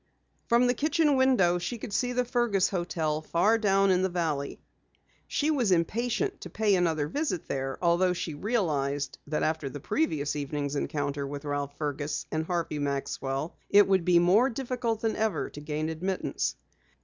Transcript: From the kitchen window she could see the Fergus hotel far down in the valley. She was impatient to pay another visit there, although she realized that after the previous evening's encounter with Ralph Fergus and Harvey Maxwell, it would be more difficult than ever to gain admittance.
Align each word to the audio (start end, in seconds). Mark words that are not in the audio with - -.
From 0.47 0.65
the 0.65 0.73
kitchen 0.73 1.15
window 1.15 1.59
she 1.59 1.77
could 1.77 1.93
see 1.93 2.11
the 2.11 2.25
Fergus 2.25 2.69
hotel 2.69 3.21
far 3.21 3.59
down 3.59 3.91
in 3.91 4.01
the 4.01 4.09
valley. 4.09 4.59
She 5.27 5.51
was 5.51 5.71
impatient 5.71 6.41
to 6.41 6.49
pay 6.49 6.73
another 6.73 7.07
visit 7.07 7.47
there, 7.47 7.77
although 7.83 8.13
she 8.13 8.33
realized 8.33 9.19
that 9.27 9.43
after 9.43 9.69
the 9.69 9.79
previous 9.79 10.35
evening's 10.35 10.75
encounter 10.75 11.27
with 11.27 11.45
Ralph 11.45 11.77
Fergus 11.77 12.25
and 12.31 12.47
Harvey 12.47 12.79
Maxwell, 12.79 13.55
it 13.69 13.87
would 13.87 14.03
be 14.03 14.17
more 14.17 14.49
difficult 14.49 15.01
than 15.01 15.15
ever 15.15 15.51
to 15.51 15.61
gain 15.61 15.87
admittance. 15.87 16.55